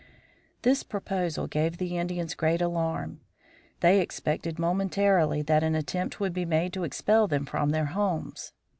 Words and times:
This 0.63 0.81
proposal 0.81 1.45
gave 1.45 1.77
the 1.77 1.95
Indians 1.95 2.33
great 2.33 2.59
alarm. 2.59 3.19
They 3.81 3.99
expected 4.01 4.57
momentarily 4.57 5.43
that 5.43 5.61
an 5.61 5.75
attempt 5.75 6.19
would 6.19 6.33
be 6.33 6.43
made 6.43 6.73
to 6.73 6.83
expel 6.85 7.27
them 7.27 7.45
from 7.45 7.69
their 7.69 7.85
homes. 7.93 8.51